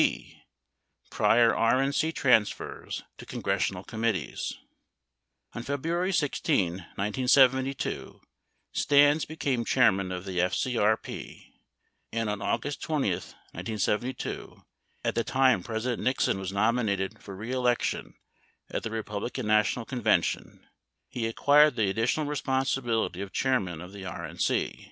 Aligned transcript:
b. 0.01 0.39
Prior 1.11 1.53
RN 1.55 1.93
C 1.93 2.11
Transfers 2.11 3.03
to 3.19 3.23
Congressional 3.27 3.83
Committees 3.83 4.57
On 5.53 5.61
February 5.61 6.11
16, 6.11 6.71
1972, 6.95 8.19
Stans 8.71 9.25
became 9.25 9.63
chairman 9.63 10.11
of 10.11 10.25
the 10.25 10.39
FCRP 10.39 11.51
and 12.11 12.31
on 12.31 12.41
August 12.41 12.81
20, 12.81 13.09
1972, 13.11 14.63
at 15.03 15.13
the 15.13 15.23
time 15.23 15.61
President 15.61 16.01
Nixon 16.01 16.39
was 16.39 16.51
nominated 16.51 17.19
for 17.21 17.35
re 17.35 17.51
election 17.51 18.15
at 18.71 18.81
the, 18.81 18.89
Republican 18.89 19.45
National 19.45 19.85
Convention, 19.85 20.61
he 21.09 21.27
acquired 21.27 21.75
the 21.75 21.91
additional 21.91 22.25
responsibility 22.25 23.21
of 23.21 23.31
chairman 23.31 23.79
of 23.79 23.91
the, 23.93 24.01
RNC. 24.01 24.79